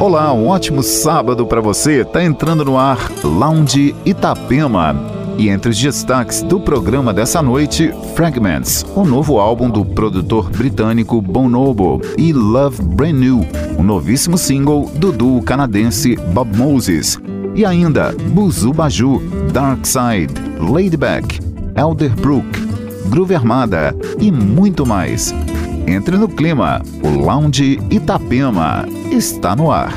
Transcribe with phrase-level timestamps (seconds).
[0.00, 2.06] Olá, um ótimo sábado para você.
[2.06, 4.96] Tá entrando no ar Lounge Itapema.
[5.36, 11.20] E entre os destaques do programa dessa noite, Fragments, o novo álbum do produtor britânico
[11.20, 13.46] Bonobo, e Love Brand New,
[13.78, 17.20] o novíssimo single do duo canadense Bob Moses.
[17.54, 19.20] E ainda Buzu Baju,
[19.52, 21.40] Dark Side, Ladyback,
[21.76, 22.48] Elderbrook,
[23.10, 25.34] Groove Armada e muito mais.
[25.90, 29.92] Entre no clima, o Lounge Itapema está no ar.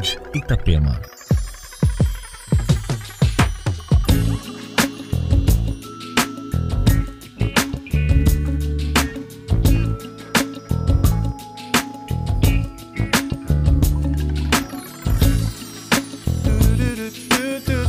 [0.00, 0.98] Itapema.
[16.44, 17.79] do do do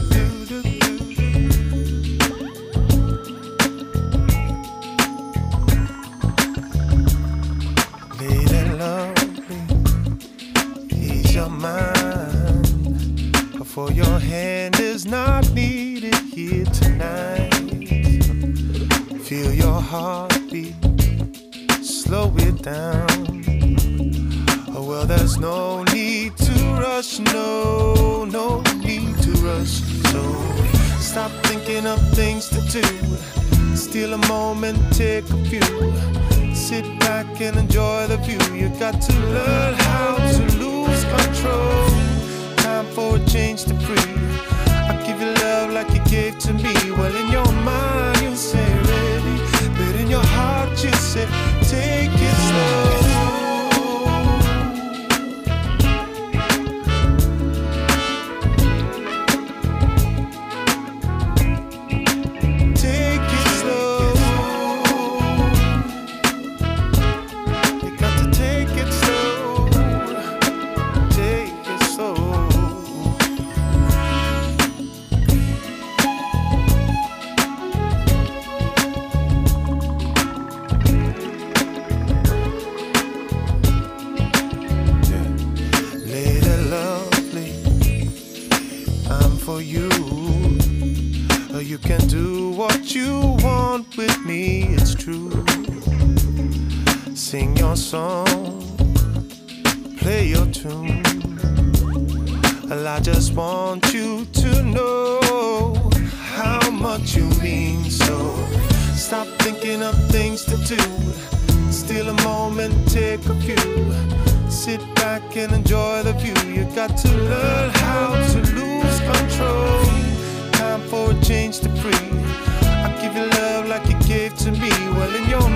[124.45, 124.69] to me.
[124.69, 125.50] Well, in your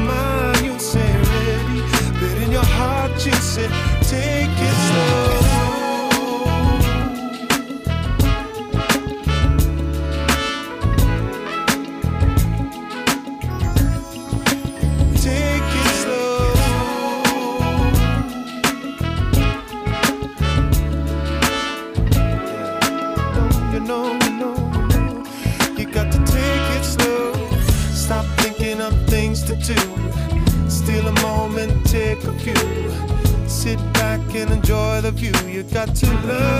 [35.85, 36.54] got to learn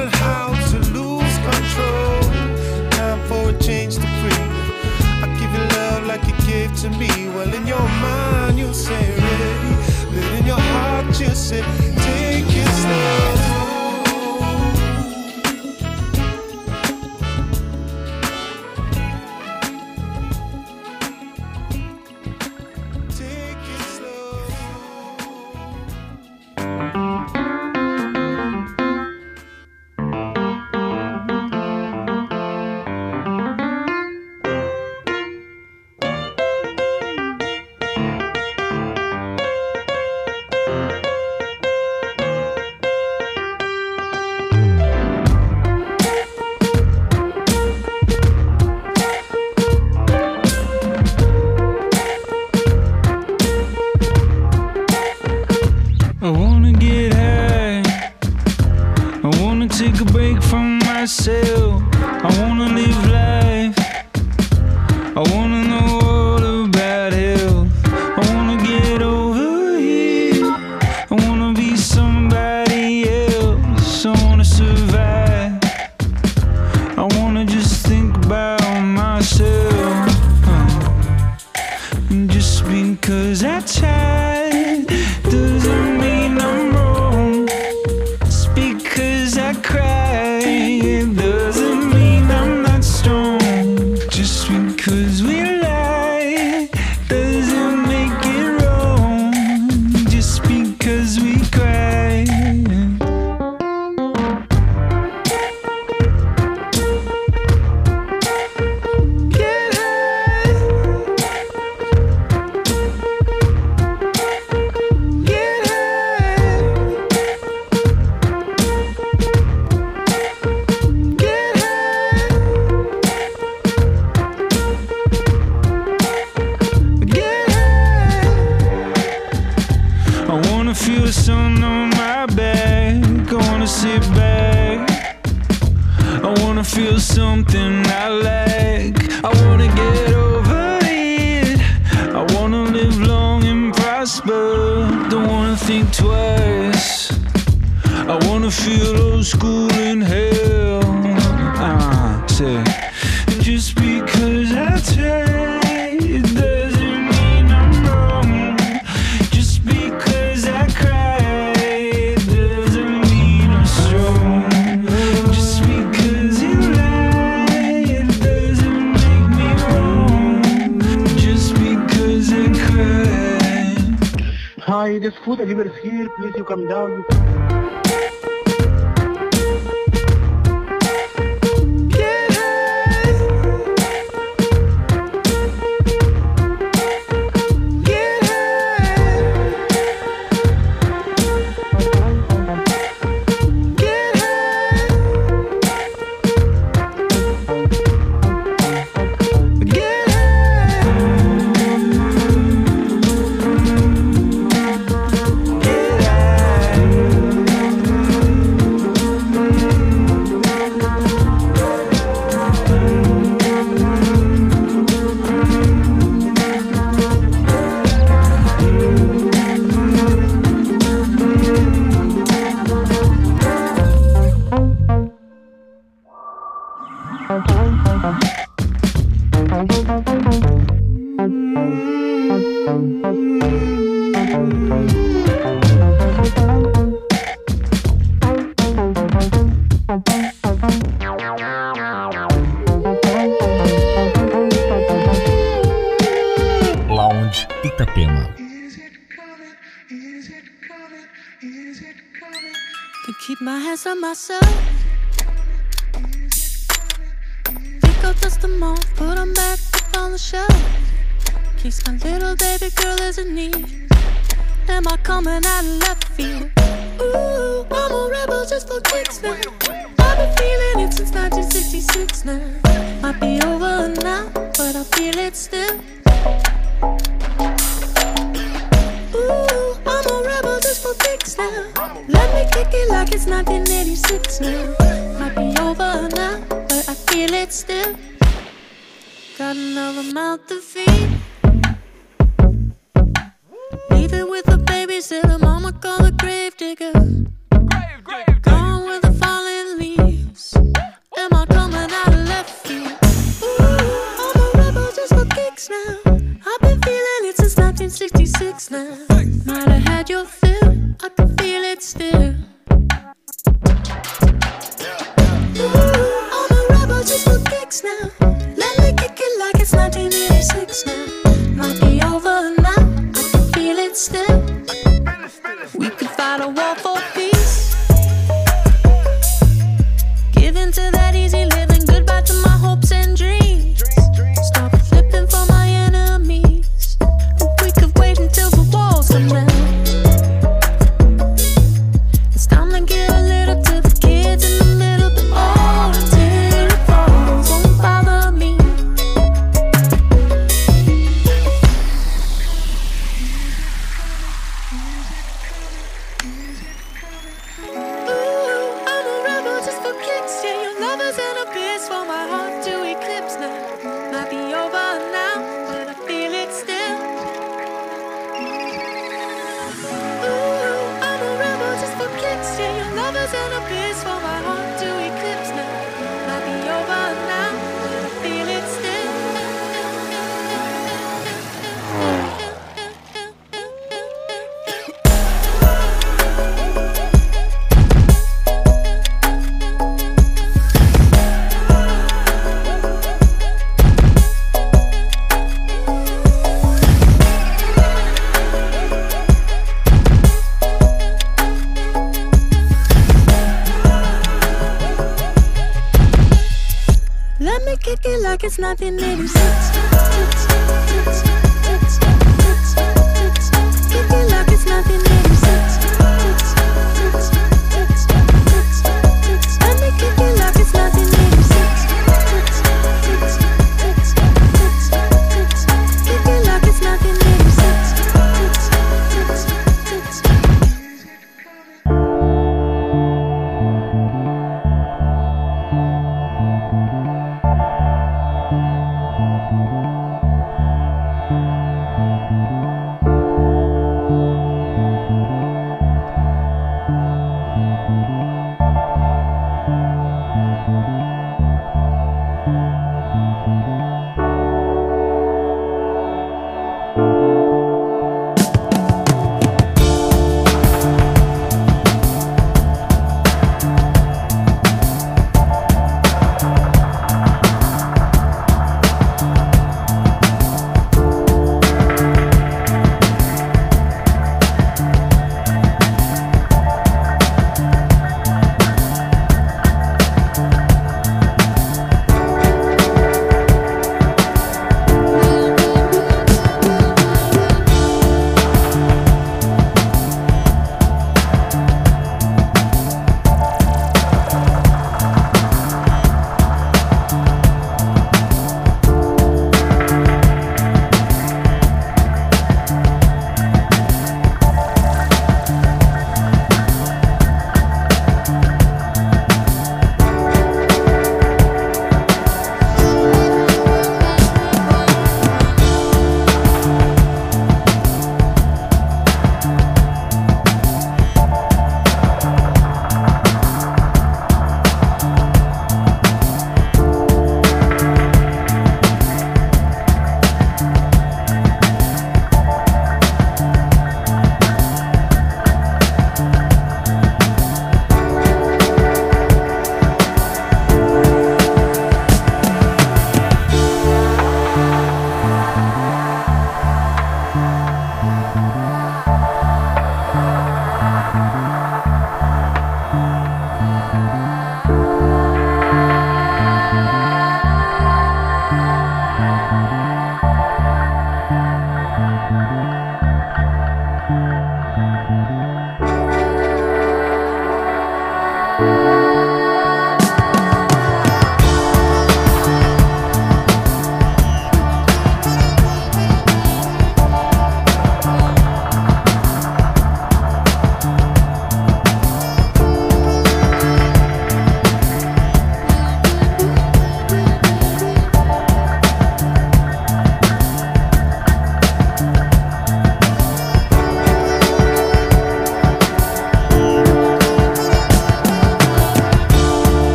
[176.55, 176.94] Leave it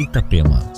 [0.00, 0.69] Itapema.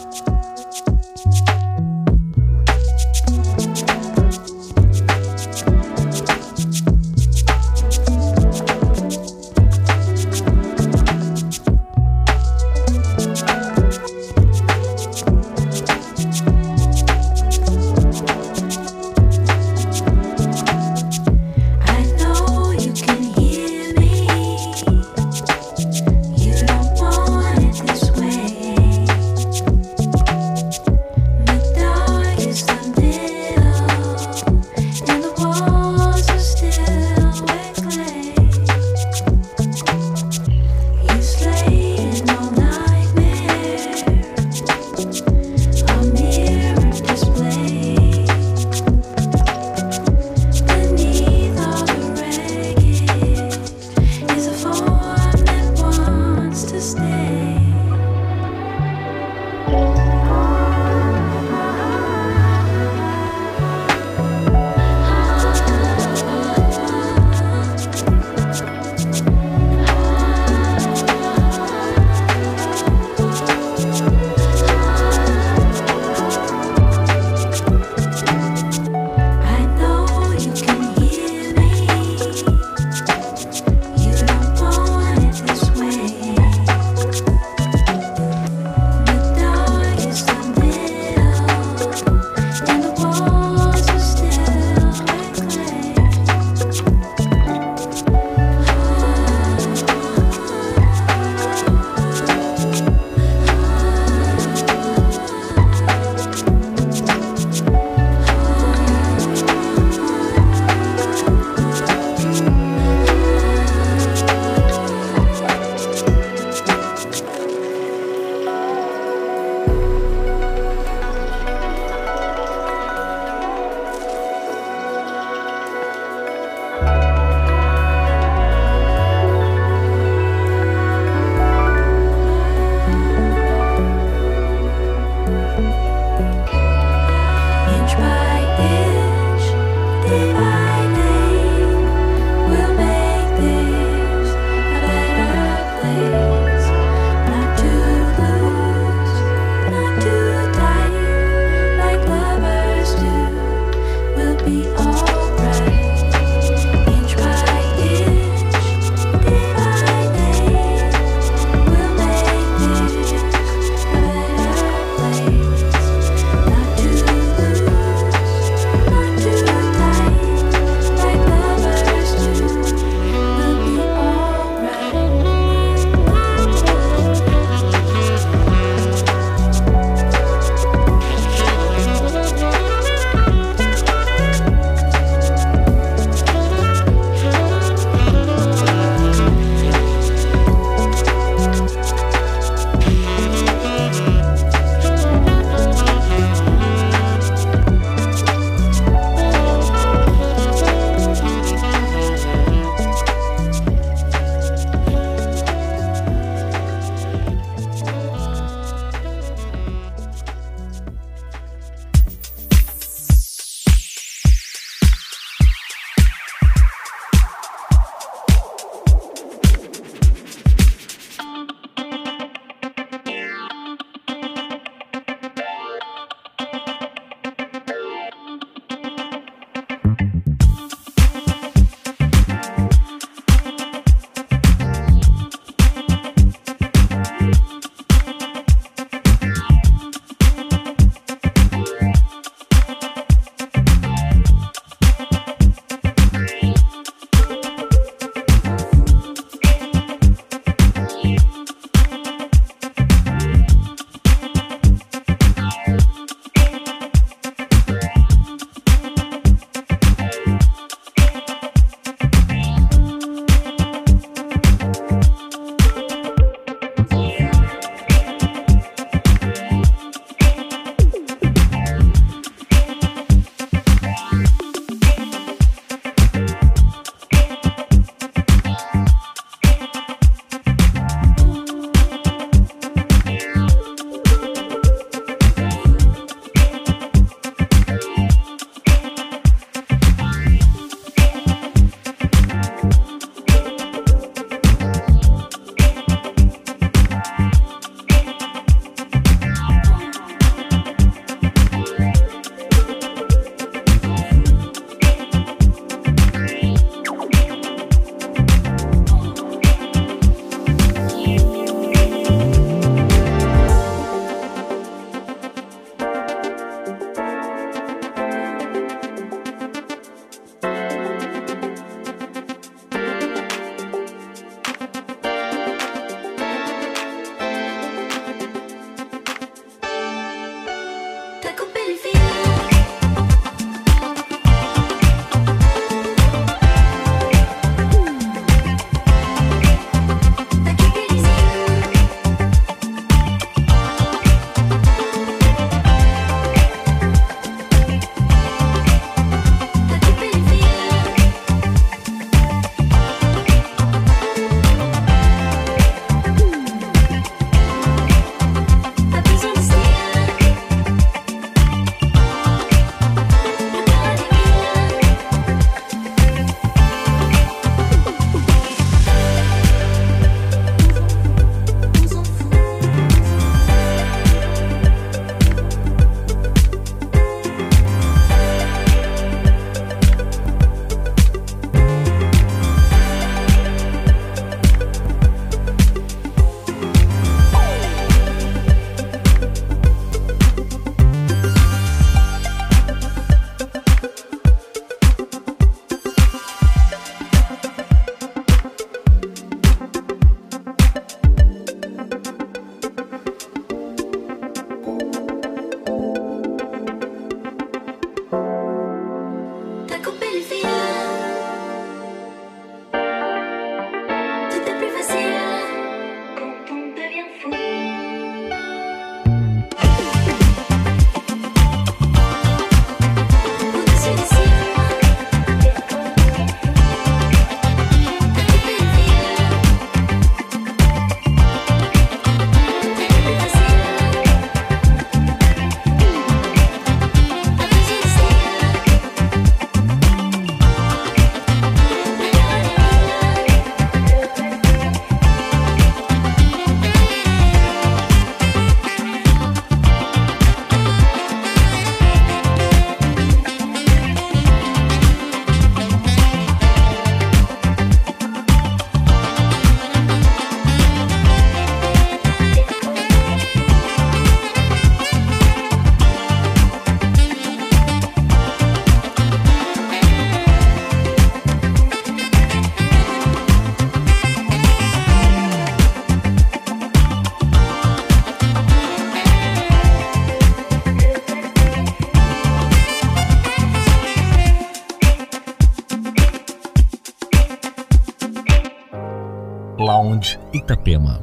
[490.42, 490.98] Itapema.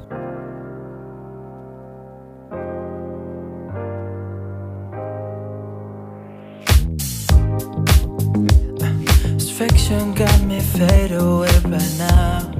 [9.59, 12.51] fiction got me fade away right now.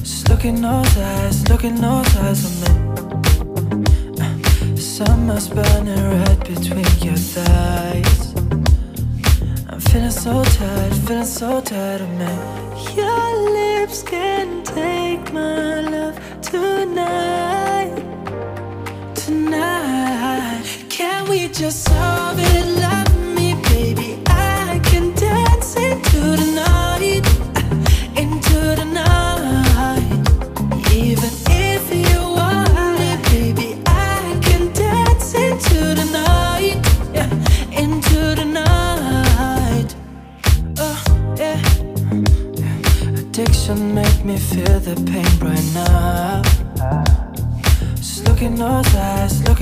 [0.00, 2.70] Just look in those eyes, look in those eyes of me.
[4.76, 8.34] Summer's burning red between your thighs.
[9.68, 12.32] I'm feeling so tired, feeling so tired of me.
[12.96, 14.35] Your lips can
[15.16, 16.25] take my love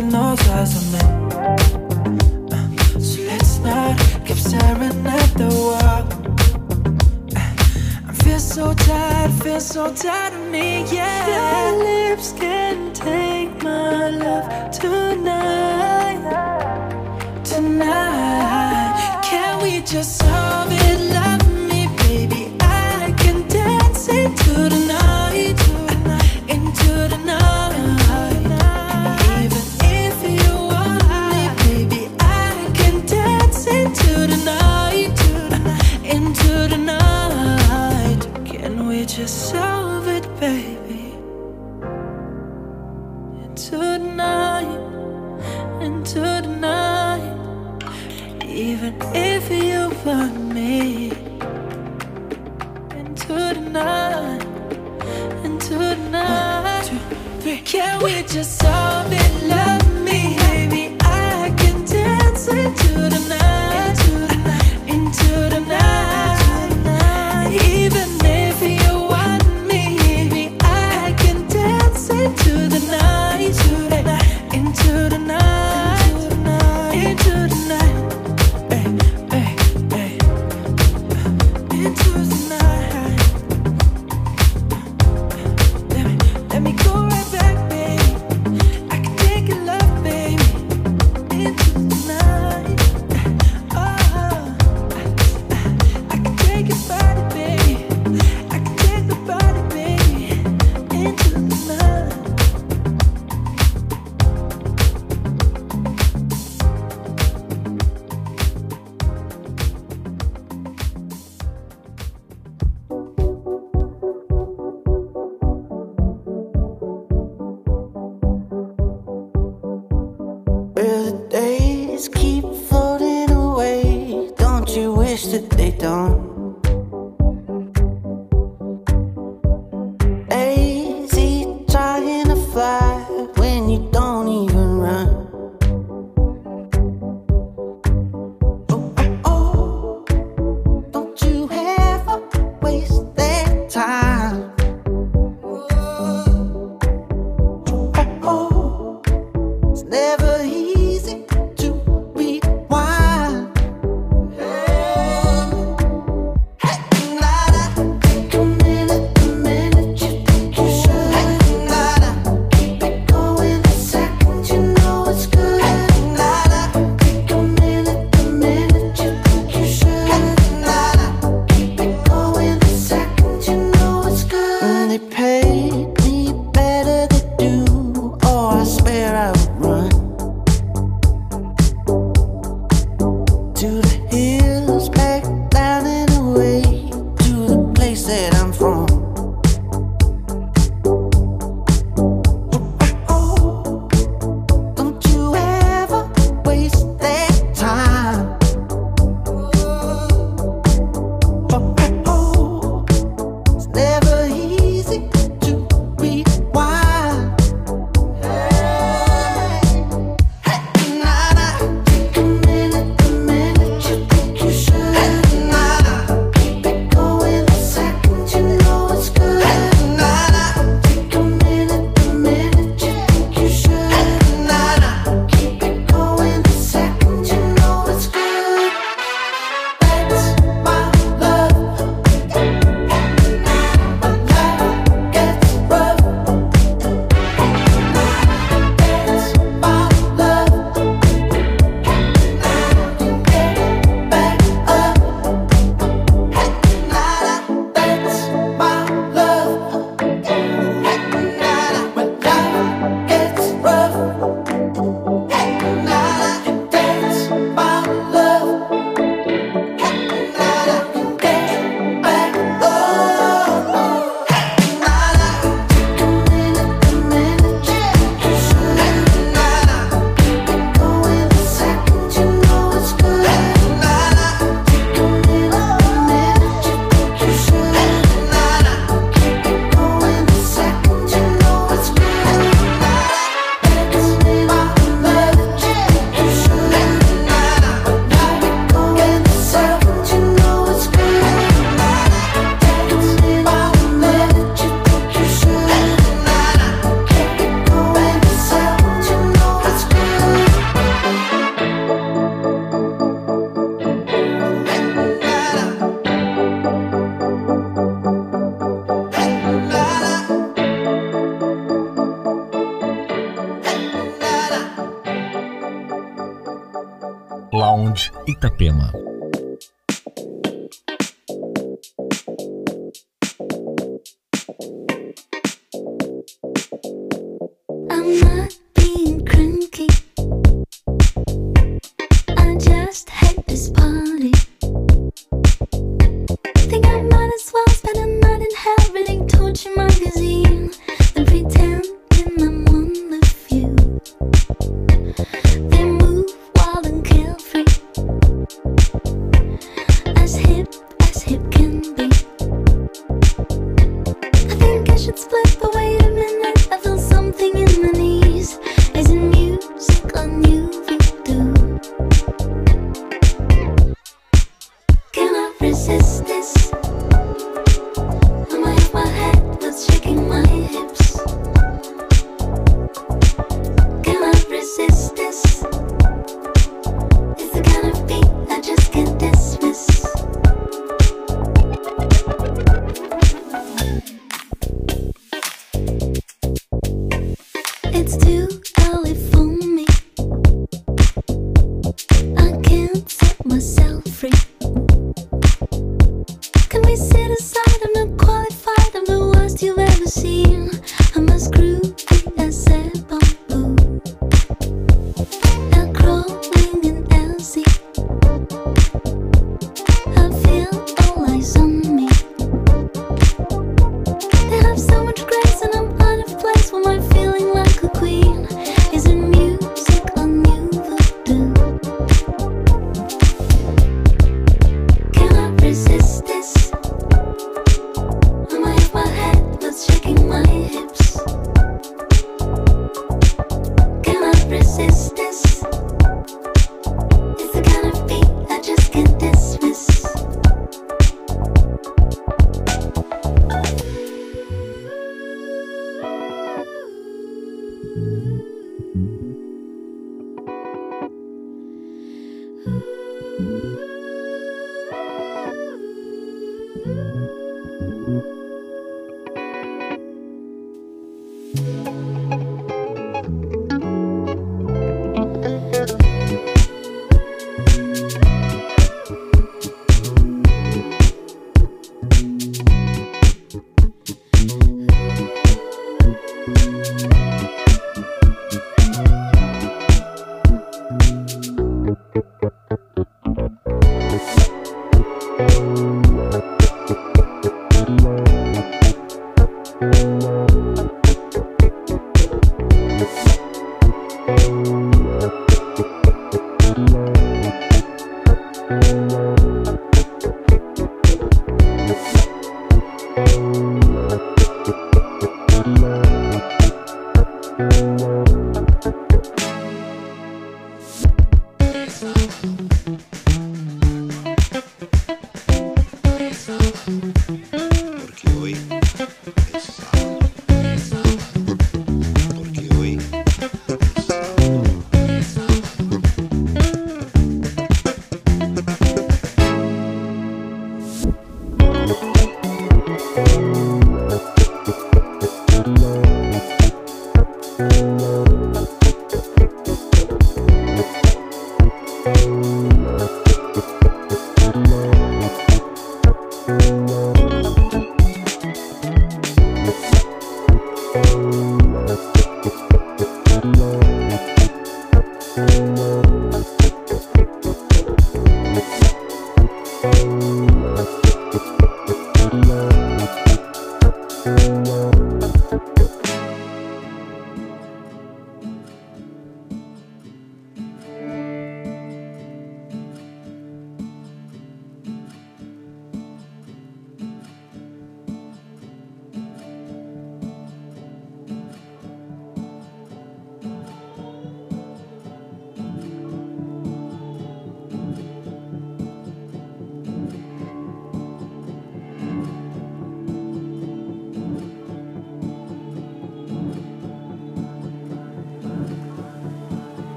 [0.00, 1.00] in those eyes of me.
[3.08, 6.04] So let's not keep staring at the wall.
[8.08, 11.26] I feel so tired, feel so tired of me, yeah.
[11.34, 16.22] Your lips can take my love tonight,
[17.44, 19.20] tonight.
[19.22, 20.22] Can we just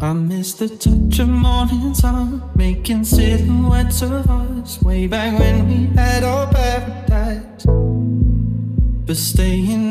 [0.00, 5.86] I miss the touch of morning sun, making silhouettes of us way back when we
[5.96, 7.64] had our paradise.
[9.06, 9.81] But staying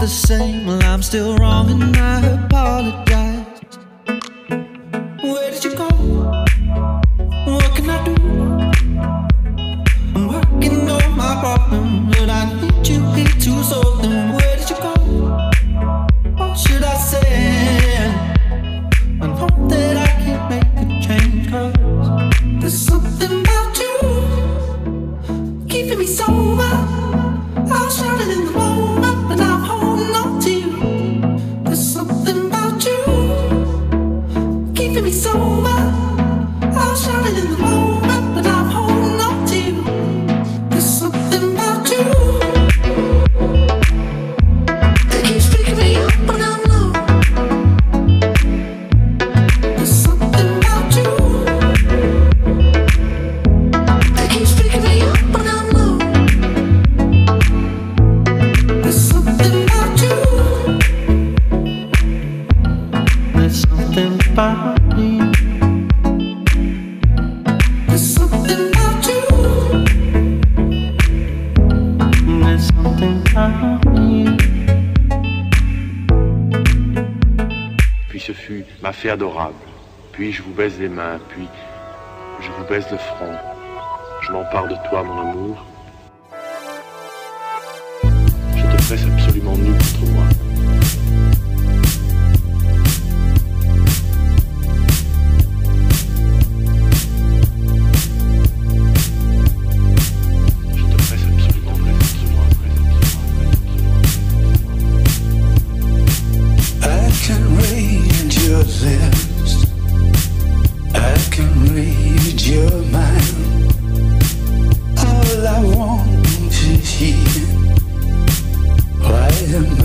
[0.00, 0.66] the same.
[0.66, 2.49] Well, I'm still wrong and I hope.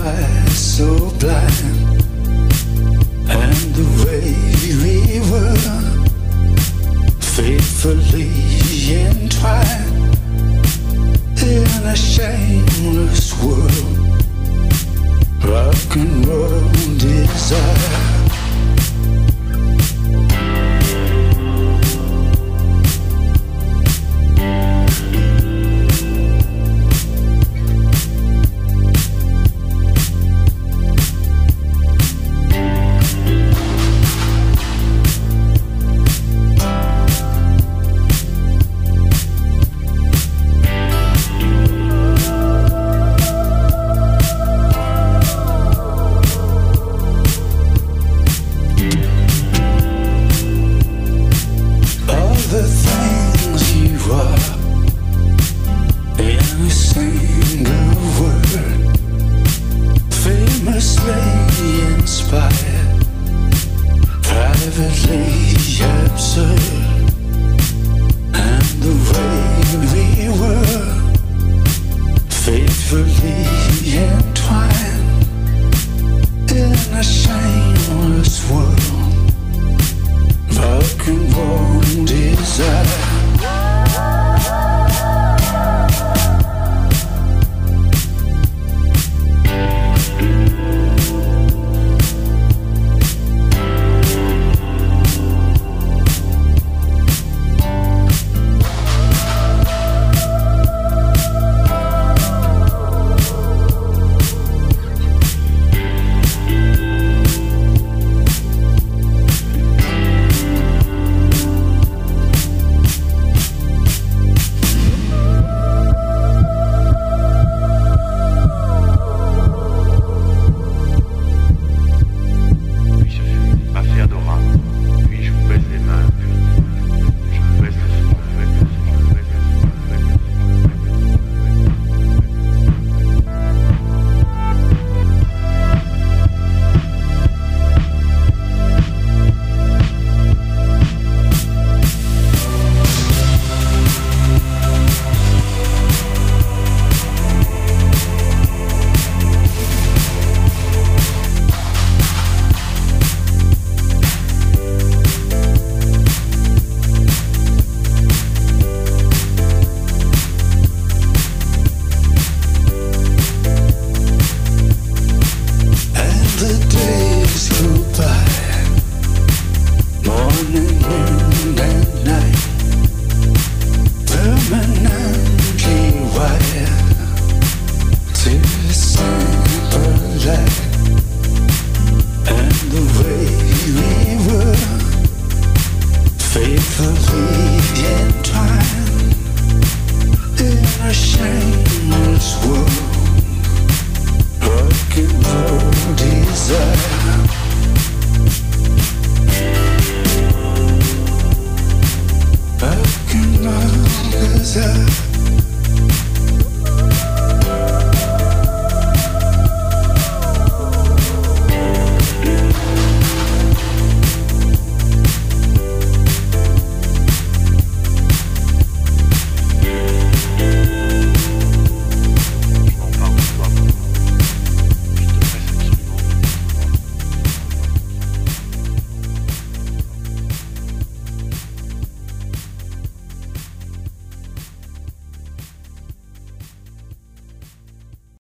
[0.06, 1.75] eyes so blind.